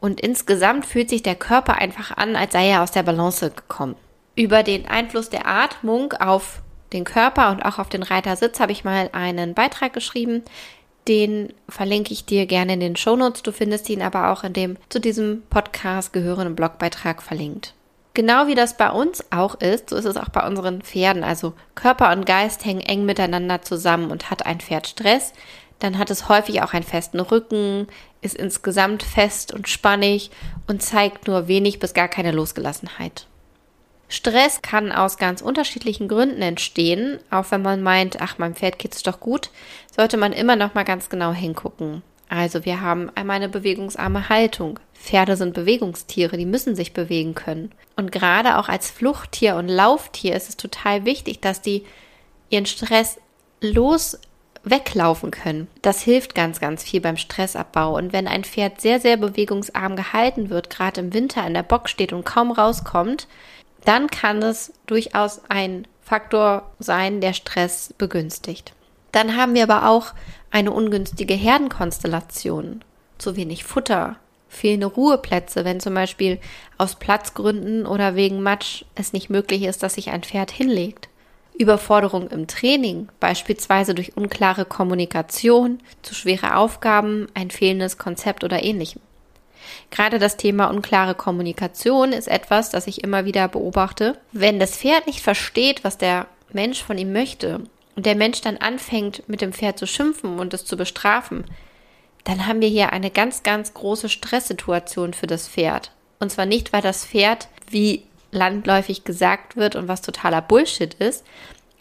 Und 0.00 0.20
insgesamt 0.20 0.84
fühlt 0.84 1.08
sich 1.08 1.22
der 1.22 1.34
Körper 1.34 1.76
einfach 1.76 2.16
an, 2.16 2.36
als 2.36 2.52
sei 2.52 2.68
er 2.68 2.82
aus 2.82 2.90
der 2.90 3.04
Balance 3.04 3.50
gekommen. 3.50 3.96
Über 4.36 4.62
den 4.62 4.86
Einfluss 4.86 5.30
der 5.30 5.46
Atmung 5.46 6.12
auf 6.12 6.60
den 6.92 7.04
Körper 7.04 7.50
und 7.50 7.64
auch 7.64 7.78
auf 7.78 7.88
den 7.88 8.02
Reitersitz 8.02 8.60
habe 8.60 8.72
ich 8.72 8.84
mal 8.84 9.08
einen 9.12 9.54
Beitrag 9.54 9.92
geschrieben. 9.92 10.42
Den 11.08 11.52
verlinke 11.68 12.12
ich 12.12 12.24
dir 12.24 12.46
gerne 12.46 12.74
in 12.74 12.80
den 12.80 12.96
Shownotes. 12.96 13.42
Du 13.42 13.52
findest 13.52 13.88
ihn 13.90 14.02
aber 14.02 14.30
auch 14.30 14.44
in 14.44 14.52
dem 14.52 14.76
zu 14.88 15.00
diesem 15.00 15.42
Podcast 15.50 16.12
gehörenden 16.12 16.56
Blogbeitrag 16.56 17.22
verlinkt. 17.22 17.74
Genau 18.14 18.46
wie 18.46 18.54
das 18.54 18.76
bei 18.76 18.90
uns 18.90 19.24
auch 19.32 19.56
ist, 19.56 19.90
so 19.90 19.96
ist 19.96 20.04
es 20.04 20.16
auch 20.16 20.28
bei 20.28 20.46
unseren 20.46 20.82
Pferden. 20.82 21.24
Also 21.24 21.54
Körper 21.74 22.12
und 22.12 22.26
Geist 22.26 22.64
hängen 22.64 22.80
eng 22.80 23.04
miteinander 23.04 23.62
zusammen 23.62 24.12
und 24.12 24.30
hat 24.30 24.46
ein 24.46 24.60
Pferd 24.60 24.86
Stress, 24.86 25.32
dann 25.80 25.98
hat 25.98 26.10
es 26.10 26.28
häufig 26.28 26.62
auch 26.62 26.72
einen 26.72 26.84
festen 26.84 27.18
Rücken, 27.18 27.88
ist 28.22 28.36
insgesamt 28.36 29.02
fest 29.02 29.52
und 29.52 29.68
spannig 29.68 30.30
und 30.68 30.82
zeigt 30.82 31.26
nur 31.26 31.48
wenig 31.48 31.80
bis 31.80 31.92
gar 31.92 32.08
keine 32.08 32.30
Losgelassenheit. 32.30 33.26
Stress 34.08 34.62
kann 34.62 34.92
aus 34.92 35.16
ganz 35.16 35.42
unterschiedlichen 35.42 36.06
Gründen 36.06 36.40
entstehen. 36.40 37.18
Auch 37.30 37.50
wenn 37.50 37.62
man 37.62 37.82
meint, 37.82 38.20
ach, 38.20 38.38
meinem 38.38 38.54
Pferd 38.54 38.78
geht's 38.78 39.02
doch 39.02 39.18
gut, 39.18 39.50
sollte 39.94 40.16
man 40.16 40.32
immer 40.32 40.54
noch 40.54 40.74
mal 40.74 40.84
ganz 40.84 41.08
genau 41.08 41.32
hingucken. 41.32 42.02
Also 42.34 42.64
wir 42.64 42.80
haben 42.80 43.10
einmal 43.14 43.36
eine 43.36 43.48
bewegungsarme 43.48 44.28
Haltung. 44.28 44.80
Pferde 44.94 45.36
sind 45.36 45.54
Bewegungstiere, 45.54 46.36
die 46.36 46.46
müssen 46.46 46.74
sich 46.74 46.92
bewegen 46.92 47.34
können. 47.34 47.70
Und 47.96 48.10
gerade 48.10 48.58
auch 48.58 48.68
als 48.68 48.90
Fluchttier 48.90 49.54
und 49.56 49.68
Lauftier 49.68 50.34
ist 50.34 50.48
es 50.48 50.56
total 50.56 51.04
wichtig, 51.04 51.40
dass 51.40 51.62
die 51.62 51.84
ihren 52.50 52.66
Stress 52.66 53.18
los 53.60 54.18
weglaufen 54.64 55.30
können. 55.30 55.68
Das 55.82 56.00
hilft 56.00 56.34
ganz, 56.34 56.58
ganz 56.58 56.82
viel 56.82 57.00
beim 57.00 57.16
Stressabbau. 57.16 57.96
Und 57.96 58.12
wenn 58.12 58.26
ein 58.26 58.44
Pferd 58.44 58.80
sehr, 58.80 58.98
sehr 58.98 59.16
bewegungsarm 59.16 59.94
gehalten 59.94 60.50
wird, 60.50 60.70
gerade 60.70 61.00
im 61.02 61.14
Winter 61.14 61.46
in 61.46 61.54
der 61.54 61.62
Box 61.62 61.90
steht 61.90 62.12
und 62.12 62.24
kaum 62.24 62.50
rauskommt, 62.50 63.28
dann 63.84 64.08
kann 64.08 64.42
es 64.42 64.72
durchaus 64.86 65.42
ein 65.48 65.86
Faktor 66.02 66.72
sein, 66.78 67.20
der 67.20 67.34
Stress 67.34 67.94
begünstigt. 67.96 68.72
Dann 69.12 69.36
haben 69.36 69.54
wir 69.54 69.70
aber 69.70 69.88
auch 69.88 70.12
eine 70.54 70.70
ungünstige 70.70 71.34
Herdenkonstellation. 71.34 72.82
Zu 73.18 73.34
wenig 73.34 73.64
Futter, 73.64 74.16
fehlende 74.48 74.86
Ruheplätze, 74.86 75.64
wenn 75.64 75.80
zum 75.80 75.94
Beispiel 75.94 76.38
aus 76.78 76.94
Platzgründen 76.94 77.86
oder 77.86 78.14
wegen 78.14 78.40
Matsch 78.40 78.84
es 78.94 79.12
nicht 79.12 79.30
möglich 79.30 79.64
ist, 79.64 79.82
dass 79.82 79.94
sich 79.94 80.10
ein 80.10 80.22
Pferd 80.22 80.52
hinlegt. 80.52 81.08
Überforderung 81.58 82.30
im 82.30 82.46
Training, 82.46 83.08
beispielsweise 83.18 83.96
durch 83.96 84.16
unklare 84.16 84.64
Kommunikation, 84.64 85.80
zu 86.02 86.14
schwere 86.14 86.56
Aufgaben, 86.56 87.26
ein 87.34 87.50
fehlendes 87.50 87.98
Konzept 87.98 88.44
oder 88.44 88.62
ähnlichem. 88.62 89.00
Gerade 89.90 90.20
das 90.20 90.36
Thema 90.36 90.66
unklare 90.66 91.16
Kommunikation 91.16 92.12
ist 92.12 92.28
etwas, 92.28 92.70
das 92.70 92.86
ich 92.86 93.02
immer 93.02 93.24
wieder 93.24 93.48
beobachte. 93.48 94.18
Wenn 94.30 94.60
das 94.60 94.76
Pferd 94.76 95.08
nicht 95.08 95.20
versteht, 95.20 95.82
was 95.82 95.98
der 95.98 96.26
Mensch 96.52 96.80
von 96.80 96.96
ihm 96.96 97.12
möchte 97.12 97.60
und 97.96 98.06
der 98.06 98.14
Mensch 98.14 98.40
dann 98.40 98.56
anfängt, 98.56 99.28
mit 99.28 99.40
dem 99.40 99.52
Pferd 99.52 99.78
zu 99.78 99.86
schimpfen 99.86 100.38
und 100.38 100.52
es 100.54 100.64
zu 100.64 100.76
bestrafen, 100.76 101.44
dann 102.24 102.46
haben 102.46 102.60
wir 102.60 102.68
hier 102.68 102.92
eine 102.92 103.10
ganz, 103.10 103.42
ganz 103.42 103.74
große 103.74 104.08
Stresssituation 104.08 105.14
für 105.14 105.26
das 105.26 105.48
Pferd. 105.48 105.92
Und 106.18 106.30
zwar 106.30 106.46
nicht, 106.46 106.72
weil 106.72 106.82
das 106.82 107.04
Pferd, 107.04 107.48
wie 107.68 108.02
landläufig 108.30 109.04
gesagt 109.04 109.56
wird 109.56 109.76
und 109.76 109.88
was 109.88 110.00
totaler 110.00 110.42
Bullshit 110.42 110.94
ist, 110.94 111.24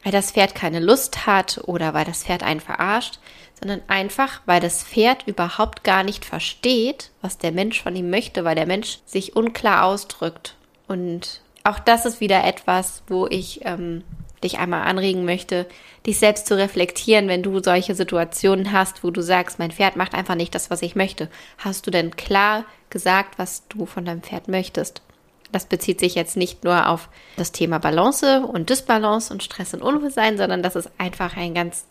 weil 0.04 0.12
das 0.12 0.32
Pferd 0.32 0.54
keine 0.54 0.80
Lust 0.80 1.26
hat 1.26 1.62
oder 1.64 1.94
weil 1.94 2.06
das 2.06 2.24
Pferd 2.24 2.44
einen 2.44 2.60
verarscht, 2.60 3.20
sondern 3.60 3.82
einfach, 3.88 4.42
weil 4.46 4.60
das 4.60 4.84
Pferd 4.84 5.26
überhaupt 5.26 5.84
gar 5.84 6.04
nicht 6.04 6.26
versteht, 6.26 7.12
was 7.22 7.38
der 7.38 7.54
Mensch 7.54 7.82
von 7.82 7.96
ihm 7.96 8.10
möchte, 8.10 8.44
weil 8.44 8.56
der 8.56 8.66
Mensch 8.66 9.00
sich 9.06 9.36
unklar 9.36 9.86
ausdrückt. 9.86 10.56
Und 10.88 11.42
auch 11.64 11.80
das 11.80 12.06
ist 12.06 12.20
wieder 12.20 12.44
etwas, 12.44 13.04
wo 13.08 13.28
ich 13.28 13.62
ähm, 13.64 14.04
dich 14.44 14.60
einmal 14.60 14.84
anregen 14.84 15.26
möchte, 15.26 15.68
dich 16.06 16.20
selbst 16.20 16.48
zu 16.48 16.58
reflektieren, 16.58 17.28
wenn 17.28 17.44
du 17.44 17.62
solche 17.62 17.96
Situationen 17.96 18.72
hast, 18.72 19.04
wo 19.04 19.12
du 19.12 19.22
sagst, 19.22 19.60
mein 19.60 19.72
Pferd 19.72 19.96
macht 19.96 20.14
einfach 20.14 20.36
nicht 20.36 20.54
das, 20.54 20.70
was 20.70 20.82
ich 20.82 20.96
möchte. 20.96 21.30
Hast 21.58 21.88
du 21.88 21.92
denn 21.92 22.16
klar 22.16 22.66
gesagt, 22.90 23.40
was 23.40 23.68
du 23.68 23.86
von 23.86 24.06
deinem 24.06 24.22
Pferd 24.22 24.48
möchtest? 24.48 25.02
Das 25.52 25.66
bezieht 25.66 26.00
sich 26.00 26.16
jetzt 26.16 26.36
nicht 26.36 26.64
nur 26.64 26.90
auf 26.90 27.10
das 27.38 27.52
Thema 27.52 27.78
Balance 27.78 28.42
und 28.42 28.70
Dysbalance 28.70 29.32
und 29.32 29.44
Stress 29.44 29.74
und 29.74 29.84
Unwohlsein, 29.84 30.38
sondern 30.38 30.64
das 30.64 30.76
ist 30.76 30.90
einfach 30.98 31.38
ein 31.38 31.54
ganz 31.54 31.86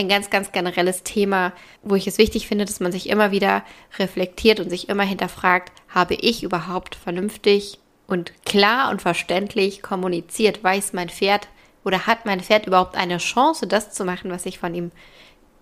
ein 0.00 0.08
ganz, 0.08 0.30
ganz 0.30 0.50
generelles 0.50 1.02
Thema, 1.02 1.52
wo 1.82 1.94
ich 1.94 2.06
es 2.06 2.16
wichtig 2.16 2.48
finde, 2.48 2.64
dass 2.64 2.80
man 2.80 2.90
sich 2.90 3.10
immer 3.10 3.32
wieder 3.32 3.64
reflektiert 3.98 4.58
und 4.58 4.70
sich 4.70 4.88
immer 4.88 5.02
hinterfragt, 5.02 5.72
habe 5.88 6.14
ich 6.14 6.42
überhaupt 6.42 6.94
vernünftig 6.94 7.78
und 8.06 8.32
klar 8.44 8.90
und 8.90 9.02
verständlich 9.02 9.82
kommuniziert? 9.82 10.64
Weiß 10.64 10.94
mein 10.94 11.10
Pferd, 11.10 11.48
oder 11.84 12.06
hat 12.06 12.26
mein 12.26 12.40
Pferd 12.40 12.66
überhaupt 12.66 12.96
eine 12.96 13.18
Chance, 13.18 13.66
das 13.66 13.92
zu 13.92 14.04
machen, 14.04 14.30
was 14.30 14.46
ich 14.46 14.58
von 14.58 14.74
ihm 14.74 14.90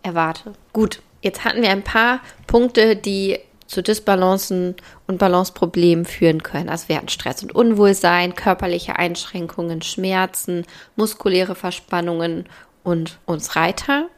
erwarte? 0.03 0.53
Gut, 0.73 1.01
jetzt 1.23 1.45
hatten 1.45 1.63
wir 1.63 1.71
ein 1.71 1.85
paar 1.85 2.21
Punkte, 2.47 2.97
die 2.97 3.39
zu 3.67 3.83
Disbalancen 3.83 4.77
und 5.07 5.19
Balanceproblemen 5.19 6.07
führen 6.07 6.43
können. 6.43 6.71
Also 6.71 6.89
wir 6.89 6.97
hatten 6.97 7.09
Stress 7.09 7.43
und 7.43 7.55
Unwohlsein, 7.55 8.35
körperliche 8.35 8.97
Einschränkungen, 8.97 9.83
Schmerzen, 9.83 10.65
muskuläre 10.97 11.55
Verspannungen 11.55 12.47
und 12.83 13.19
uns 13.27 13.57
Reiter. 13.57 14.09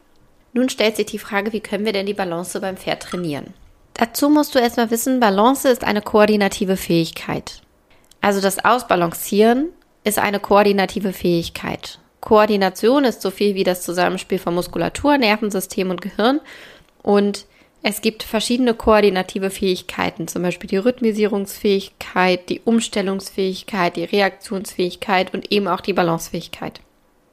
Nun 0.53 0.69
stellt 0.69 0.95
sich 0.95 1.05
die 1.07 1.19
Frage, 1.19 1.51
wie 1.53 1.59
können 1.59 1.85
wir 1.85 1.93
denn 1.93 2.05
die 2.05 2.13
Balance 2.13 2.59
beim 2.61 2.77
Pferd 2.77 3.03
trainieren? 3.03 3.53
Dazu 3.93 4.29
musst 4.29 4.55
du 4.55 4.59
erstmal 4.59 4.89
wissen, 4.89 5.19
Balance 5.19 5.67
ist 5.67 5.83
eine 5.83 6.01
koordinative 6.01 6.77
Fähigkeit. 6.77 7.61
Also 8.21 8.39
das 8.39 8.63
Ausbalancieren 8.63 9.69
ist 10.03 10.19
eine 10.19 10.39
koordinative 10.39 11.13
Fähigkeit. 11.13 11.99
Koordination 12.21 13.03
ist 13.03 13.21
so 13.21 13.31
viel 13.31 13.55
wie 13.55 13.63
das 13.63 13.81
Zusammenspiel 13.81 14.39
von 14.39 14.53
Muskulatur, 14.53 15.17
Nervensystem 15.17 15.89
und 15.89 16.01
Gehirn. 16.01 16.39
Und 17.01 17.45
es 17.83 18.01
gibt 18.01 18.21
verschiedene 18.21 18.75
koordinative 18.75 19.49
Fähigkeiten, 19.49 20.27
zum 20.27 20.43
Beispiel 20.43 20.69
die 20.69 20.77
Rhythmisierungsfähigkeit, 20.77 22.47
die 22.49 22.61
Umstellungsfähigkeit, 22.63 23.95
die 23.95 24.03
Reaktionsfähigkeit 24.03 25.33
und 25.33 25.51
eben 25.51 25.67
auch 25.67 25.81
die 25.81 25.93
Balancefähigkeit. 25.93 26.79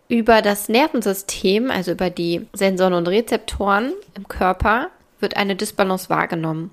Über 0.08 0.40
das 0.40 0.70
Nervensystem, 0.70 1.70
also 1.70 1.92
über 1.92 2.08
die 2.08 2.46
Sensoren 2.54 2.94
und 2.94 3.08
Rezeptoren 3.08 3.92
im 4.14 4.26
Körper, 4.26 4.88
wird 5.20 5.36
eine 5.36 5.54
Disbalance 5.54 6.08
wahrgenommen. 6.08 6.70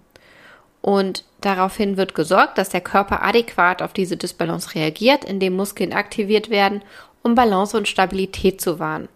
Und 0.86 1.24
daraufhin 1.42 1.98
wird 1.98 2.14
gesorgt, 2.14 2.60
dass 2.60 2.70
der 2.70 2.80
Körper 2.80 3.24
adäquat 3.24 3.82
auf 3.82 3.92
diese 3.92 4.18
Disbalance 4.18 4.76
reagiert, 4.76 5.26
indem 5.26 5.56
Muskeln 5.56 5.94
aktiviert 5.94 6.52
werden, 6.52 6.84
um 7.24 7.34
Balance 7.34 7.76
und 7.76 7.88
Stabilität 7.88 8.62
zu 8.62 8.78
wahren. 8.78 9.10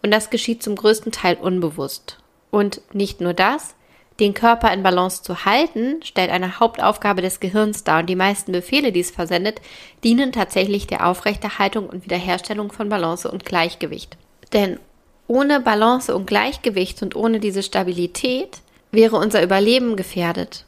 Und 0.00 0.12
das 0.12 0.30
geschieht 0.30 0.62
zum 0.62 0.76
größten 0.76 1.10
Teil 1.10 1.34
unbewusst. 1.34 2.18
Und 2.52 2.82
nicht 2.92 3.20
nur 3.20 3.34
das, 3.34 3.74
den 4.20 4.32
Körper 4.32 4.72
in 4.72 4.84
Balance 4.84 5.24
zu 5.24 5.44
halten, 5.44 6.00
stellt 6.04 6.30
eine 6.30 6.60
Hauptaufgabe 6.60 7.20
des 7.20 7.40
Gehirns 7.40 7.82
dar 7.82 7.98
und 7.98 8.06
die 8.06 8.14
meisten 8.14 8.52
Befehle, 8.52 8.92
die 8.92 9.00
es 9.00 9.10
versendet, 9.10 9.60
dienen 10.04 10.30
tatsächlich 10.30 10.86
der 10.86 11.04
Aufrechterhaltung 11.04 11.88
und 11.88 12.04
Wiederherstellung 12.04 12.70
von 12.70 12.88
Balance 12.88 13.28
und 13.28 13.44
Gleichgewicht. 13.44 14.16
Denn 14.52 14.78
ohne 15.26 15.58
Balance 15.58 16.14
und 16.14 16.28
Gleichgewicht 16.28 17.02
und 17.02 17.16
ohne 17.16 17.40
diese 17.40 17.64
Stabilität 17.64 18.60
wäre 18.92 19.16
unser 19.16 19.42
Überleben 19.42 19.96
gefährdet. 19.96 20.64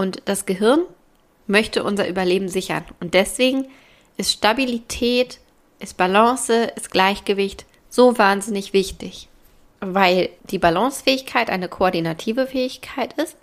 Und 0.00 0.22
das 0.24 0.46
Gehirn 0.46 0.80
möchte 1.46 1.84
unser 1.84 2.08
Überleben 2.08 2.48
sichern. 2.48 2.86
Und 3.00 3.12
deswegen 3.12 3.66
ist 4.16 4.32
Stabilität, 4.32 5.40
ist 5.78 5.98
Balance, 5.98 6.72
ist 6.74 6.90
Gleichgewicht 6.90 7.66
so 7.90 8.16
wahnsinnig 8.16 8.72
wichtig. 8.72 9.28
Weil 9.80 10.30
die 10.44 10.58
Balancefähigkeit 10.58 11.50
eine 11.50 11.68
koordinative 11.68 12.46
Fähigkeit 12.46 13.12
ist, 13.18 13.36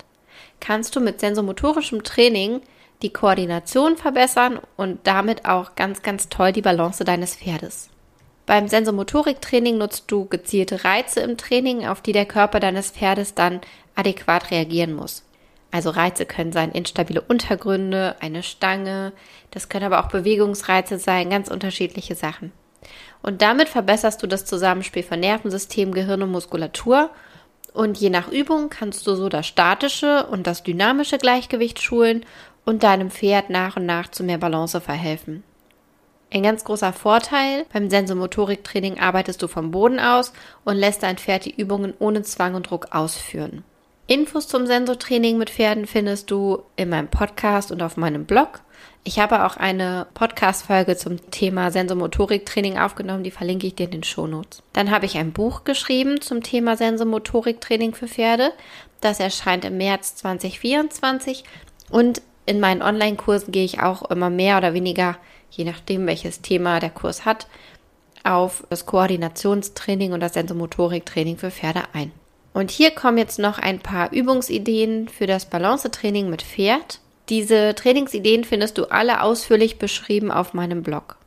kannst 0.59 0.95
du 0.95 0.99
mit 0.99 1.19
sensomotorischem 1.19 2.03
Training 2.03 2.61
die 3.03 3.13
Koordination 3.13 3.95
verbessern 3.95 4.59
und 4.77 5.05
damit 5.05 5.45
auch 5.45 5.75
ganz, 5.75 6.01
ganz 6.01 6.27
toll 6.27 6.53
die 6.53 6.63
Balance 6.63 7.03
deines 7.03 7.35
Pferdes. 7.35 7.89
Beim 8.47 8.67
Sensomotoriktraining 8.67 9.77
nutzt 9.77 10.05
du 10.07 10.25
gezielte 10.25 10.83
Reize 10.83 11.19
im 11.19 11.37
Training, 11.37 11.85
auf 11.85 12.01
die 12.01 12.13
der 12.13 12.25
Körper 12.25 12.59
deines 12.59 12.89
Pferdes 12.89 13.35
dann 13.35 13.61
adäquat 13.93 14.49
reagieren 14.49 14.95
muss. 14.95 15.23
Also 15.71 15.89
Reize 15.89 16.25
können 16.25 16.53
sein 16.53 16.71
instabile 16.71 17.21
Untergründe, 17.21 18.15
eine 18.19 18.41
Stange, 18.41 19.13
das 19.51 19.69
können 19.69 19.85
aber 19.85 20.03
auch 20.03 20.09
Bewegungsreize 20.09 20.97
sein, 20.97 21.29
ganz 21.29 21.49
unterschiedliche 21.49 22.15
Sachen. 22.15 22.51
Und 23.21 23.41
damit 23.41 23.67
verbesserst 23.67 24.21
du 24.23 24.27
das 24.27 24.45
Zusammenspiel 24.45 25.03
von 25.03 25.19
Nervensystem, 25.19 25.91
Gehirn 25.93 26.23
und 26.23 26.31
Muskulatur. 26.31 27.09
Und 27.73 27.97
je 27.97 28.09
nach 28.09 28.31
Übung 28.31 28.69
kannst 28.69 29.05
du 29.05 29.15
so 29.15 29.29
das 29.29 29.45
statische 29.45 30.25
und 30.27 30.47
das 30.47 30.63
dynamische 30.63 31.17
Gleichgewicht 31.17 31.81
schulen 31.81 32.25
und 32.65 32.83
deinem 32.83 33.11
Pferd 33.11 33.49
nach 33.49 33.75
und 33.77 33.85
nach 33.85 34.09
zu 34.09 34.23
mehr 34.23 34.37
Balance 34.37 34.79
verhelfen. 34.81 35.43
Ein 36.31 36.43
ganz 36.43 36.65
großer 36.65 36.91
Vorteil 36.91 37.65
beim 37.71 37.89
Sensomotoriktraining 37.89 38.99
arbeitest 38.99 39.41
du 39.41 39.47
vom 39.47 39.71
Boden 39.71 39.99
aus 39.99 40.33
und 40.65 40.75
lässt 40.75 41.03
dein 41.03 41.17
Pferd 41.17 41.45
die 41.45 41.55
Übungen 41.55 41.93
ohne 41.99 42.23
Zwang 42.23 42.55
und 42.55 42.69
Druck 42.69 42.93
ausführen. 42.93 43.63
Infos 44.09 44.47
zum 44.47 44.65
Sensortraining 44.65 45.37
mit 45.37 45.49
Pferden 45.49 45.85
findest 45.85 46.31
du 46.31 46.63
in 46.77 46.87
meinem 46.87 47.09
Podcast 47.09 47.73
und 47.73 47.83
auf 47.83 47.97
meinem 47.97 48.23
Blog. 48.23 48.61
Ich 49.03 49.19
habe 49.19 49.45
auch 49.45 49.57
eine 49.57 50.07
Podcast-Folge 50.13 50.95
zum 50.95 51.29
Thema 51.29 51.71
Sensomotoriktraining 51.71 52.77
aufgenommen, 52.77 53.25
die 53.25 53.31
verlinke 53.31 53.67
ich 53.67 53.75
dir 53.75 53.83
in 53.83 53.91
den 53.91 54.03
Shownotes. 54.03 54.63
Dann 54.71 54.91
habe 54.91 55.05
ich 55.05 55.17
ein 55.17 55.33
Buch 55.33 55.65
geschrieben 55.65 56.21
zum 56.21 56.41
Thema 56.41 56.77
Sensomotoriktraining 56.77 57.93
für 57.93 58.07
Pferde. 58.07 58.53
Das 59.01 59.19
erscheint 59.19 59.65
im 59.65 59.75
März 59.75 60.15
2024 60.15 61.43
und 61.89 62.21
in 62.45 62.61
meinen 62.61 62.81
Online-Kursen 62.81 63.51
gehe 63.51 63.65
ich 63.65 63.81
auch 63.81 64.09
immer 64.09 64.29
mehr 64.29 64.57
oder 64.57 64.73
weniger, 64.73 65.17
je 65.51 65.65
nachdem 65.65 66.07
welches 66.07 66.41
Thema 66.41 66.79
der 66.79 66.91
Kurs 66.91 67.25
hat, 67.25 67.47
auf 68.23 68.63
das 68.69 68.85
Koordinationstraining 68.85 70.13
und 70.13 70.21
das 70.21 70.35
Sensomotoriktraining 70.35 71.35
für 71.35 71.51
Pferde 71.51 71.83
ein. 71.91 72.13
Und 72.57 72.71
hier 72.71 72.89
kommen 72.89 73.19
jetzt 73.19 73.37
noch 73.37 73.59
ein 73.59 73.77
paar 73.81 74.11
Übungsideen 74.11 75.09
für 75.09 75.27
das 75.27 75.45
Balancetraining 75.45 76.27
mit 76.27 76.41
Pferd. 76.41 77.01
Diese 77.29 77.75
Trainingsideen 77.75 78.45
findest 78.45 78.79
du 78.79 78.85
alle 78.85 79.21
ausführlich 79.21 79.77
beschrieben 79.77 80.31
auf 80.31 80.55
meinem 80.55 80.81
Blog. 80.81 81.17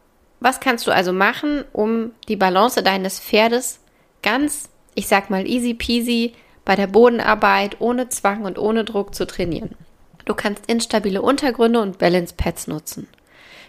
Was 0.41 0.59
kannst 0.59 0.89
du 0.89 0.91
also 0.91 1.13
machen, 1.13 1.65
um 1.73 2.11
die 2.27 2.35
Balance 2.35 2.83
deines 2.83 3.21
Pferdes 3.21 3.79
ganz, 4.25 4.71
ich 4.97 5.07
sag 5.07 5.31
mal 5.31 5.47
easy 5.47 5.73
peasy, 5.73 6.33
bei 6.65 6.75
der 6.75 6.89
Bodenarbeit 6.89 7.77
ohne 7.79 8.09
Zwang 8.09 8.45
und 8.45 8.59
ohne 8.59 8.83
Druck 8.85 9.15
zu 9.15 9.25
trainieren? 9.25 9.77
Du 10.25 10.35
kannst 10.35 10.67
instabile 10.67 11.23
Untergründe 11.23 11.81
und 11.81 11.99
Balance 11.99 12.35
Pads 12.37 12.67
nutzen. 12.67 13.07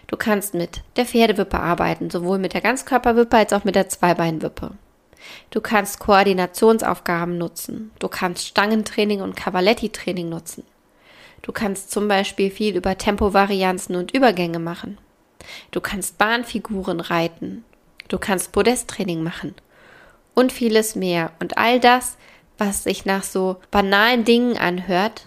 Du 0.08 0.16
kannst 0.16 0.54
mit 0.54 0.80
der 0.96 1.06
Pferdewippe 1.06 1.60
arbeiten, 1.60 2.10
sowohl 2.10 2.38
mit 2.38 2.54
der 2.54 2.60
Ganzkörperwippe 2.60 3.36
als 3.36 3.52
auch 3.52 3.62
mit 3.62 3.76
der 3.76 3.88
Zweibeinwippe. 3.88 4.72
Du 5.50 5.60
kannst 5.60 5.98
Koordinationsaufgaben 5.98 7.38
nutzen. 7.38 7.90
Du 7.98 8.08
kannst 8.08 8.46
Stangentraining 8.46 9.20
und 9.20 9.36
Cavaletti-Training 9.36 10.28
nutzen. 10.28 10.64
Du 11.42 11.52
kannst 11.52 11.90
zum 11.90 12.08
Beispiel 12.08 12.50
viel 12.50 12.76
über 12.76 12.96
Tempovarianzen 12.96 13.96
und 13.96 14.14
Übergänge 14.14 14.58
machen. 14.58 14.98
Du 15.70 15.80
kannst 15.80 16.18
Bahnfiguren 16.18 17.00
reiten. 17.00 17.64
Du 18.08 18.18
kannst 18.18 18.52
Podesttraining 18.52 19.22
machen. 19.22 19.54
Und 20.34 20.52
vieles 20.52 20.94
mehr. 20.94 21.32
Und 21.40 21.58
all 21.58 21.80
das, 21.80 22.16
was 22.58 22.84
sich 22.84 23.04
nach 23.04 23.24
so 23.24 23.56
banalen 23.70 24.24
Dingen 24.24 24.56
anhört, 24.56 25.26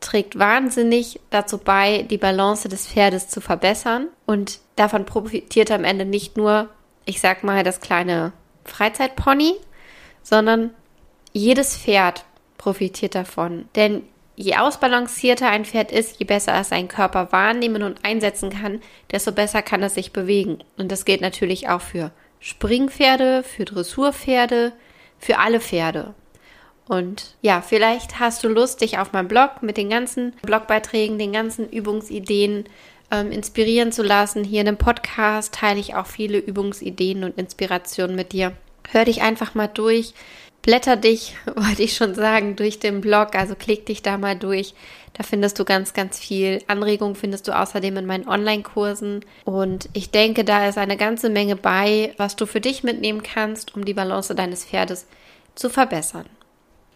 trägt 0.00 0.38
wahnsinnig 0.38 1.20
dazu 1.30 1.58
bei, 1.58 2.02
die 2.02 2.18
Balance 2.18 2.68
des 2.68 2.86
Pferdes 2.86 3.28
zu 3.28 3.40
verbessern. 3.40 4.06
Und 4.26 4.60
davon 4.76 5.04
profitiert 5.04 5.72
am 5.72 5.84
Ende 5.84 6.04
nicht 6.04 6.36
nur 6.36 6.68
ich 7.08 7.20
sag 7.20 7.42
mal, 7.42 7.64
das 7.64 7.80
kleine 7.80 8.32
Freizeitpony, 8.70 9.54
sondern 10.22 10.70
jedes 11.32 11.76
Pferd 11.76 12.24
profitiert 12.56 13.14
davon. 13.14 13.68
Denn 13.74 14.02
je 14.36 14.56
ausbalancierter 14.56 15.48
ein 15.48 15.64
Pferd 15.64 15.90
ist, 15.92 16.18
je 16.18 16.24
besser 16.24 16.54
es 16.60 16.68
seinen 16.68 16.88
Körper 16.88 17.32
wahrnehmen 17.32 17.82
und 17.82 18.04
einsetzen 18.04 18.50
kann, 18.50 18.80
desto 19.10 19.32
besser 19.32 19.62
kann 19.62 19.82
es 19.82 19.94
sich 19.94 20.12
bewegen. 20.12 20.58
Und 20.76 20.92
das 20.92 21.04
gilt 21.04 21.20
natürlich 21.20 21.68
auch 21.68 21.80
für 21.80 22.12
Springpferde, 22.40 23.42
für 23.42 23.64
Dressurpferde, 23.64 24.72
für 25.18 25.38
alle 25.38 25.60
Pferde. 25.60 26.14
Und 26.86 27.36
ja, 27.42 27.60
vielleicht 27.60 28.18
hast 28.18 28.42
du 28.42 28.48
Lust, 28.48 28.80
dich 28.80 28.98
auf 28.98 29.12
meinem 29.12 29.28
Blog 29.28 29.62
mit 29.62 29.76
den 29.76 29.90
ganzen 29.90 30.32
Blogbeiträgen, 30.42 31.18
den 31.18 31.32
ganzen 31.32 31.68
Übungsideen 31.68 32.64
ähm, 33.10 33.32
inspirieren 33.32 33.92
zu 33.92 34.02
lassen. 34.02 34.44
Hier 34.44 34.60
in 34.60 34.66
dem 34.66 34.76
Podcast 34.76 35.54
teile 35.54 35.80
ich 35.80 35.94
auch 35.94 36.06
viele 36.06 36.38
Übungsideen 36.38 37.24
und 37.24 37.38
Inspirationen 37.38 38.16
mit 38.16 38.32
dir. 38.32 38.52
Hör 38.90 39.04
dich 39.04 39.22
einfach 39.22 39.54
mal 39.54 39.68
durch. 39.68 40.14
Blätter 40.62 40.96
dich, 40.96 41.36
wollte 41.54 41.82
ich 41.82 41.94
schon 41.94 42.14
sagen, 42.14 42.56
durch 42.56 42.78
den 42.78 43.00
Blog. 43.00 43.34
Also 43.34 43.54
klick 43.54 43.86
dich 43.86 44.02
da 44.02 44.18
mal 44.18 44.36
durch. 44.36 44.74
Da 45.14 45.22
findest 45.24 45.58
du 45.58 45.64
ganz, 45.64 45.94
ganz 45.94 46.18
viel. 46.18 46.62
Anregung 46.68 47.14
findest 47.14 47.48
du 47.48 47.58
außerdem 47.58 47.96
in 47.96 48.06
meinen 48.06 48.28
Online-Kursen. 48.28 49.24
Und 49.44 49.88
ich 49.92 50.10
denke, 50.10 50.44
da 50.44 50.68
ist 50.68 50.78
eine 50.78 50.96
ganze 50.96 51.28
Menge 51.28 51.56
bei, 51.56 52.14
was 52.18 52.36
du 52.36 52.46
für 52.46 52.60
dich 52.60 52.84
mitnehmen 52.84 53.22
kannst, 53.22 53.74
um 53.74 53.84
die 53.84 53.94
Balance 53.94 54.34
deines 54.34 54.64
Pferdes 54.64 55.06
zu 55.54 55.70
verbessern. 55.70 56.26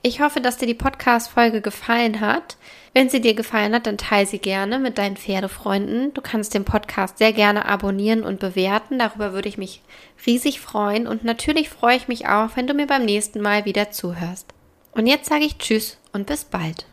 Ich 0.05 0.21
hoffe, 0.21 0.41
dass 0.41 0.57
dir 0.57 0.67
die 0.67 0.75
Podcast-Folge 0.75 1.61
gefallen 1.61 2.21
hat. 2.21 2.57
Wenn 2.93 3.09
sie 3.09 3.21
dir 3.21 3.35
gefallen 3.35 3.73
hat, 3.73 3.87
dann 3.87 3.99
teile 3.99 4.27
sie 4.27 4.41
gerne 4.41 4.81
mit 4.81 4.99
deinen 4.99 5.17
Pferdefreunden. 5.17 6.13
Du 6.13 6.21
kannst 6.21 6.55
den 6.55 6.65
Podcast 6.65 7.19
sehr 7.19 7.33
gerne 7.33 7.67
abonnieren 7.67 8.25
und 8.25 8.41
bewerten. 8.41 8.99
Darüber 8.99 9.33
würde 9.33 9.49
ich 9.49 9.59
mich 9.59 9.81
riesig 10.27 10.61
freuen. 10.61 11.07
Und 11.07 11.23
natürlich 11.23 11.69
freue 11.69 11.97
ich 11.97 12.09
mich 12.09 12.27
auch, 12.27 12.51
wenn 12.57 12.67
du 12.67 12.75
mir 12.75 12.89
beim 12.89 13.05
nächsten 13.05 13.41
Mal 13.41 13.65
wieder 13.65 13.93
zuhörst. 13.93 14.53
Und 14.91 15.07
jetzt 15.07 15.29
sage 15.29 15.45
ich 15.45 15.59
Tschüss 15.59 15.99
und 16.13 16.27
bis 16.27 16.45
bald. 16.45 16.85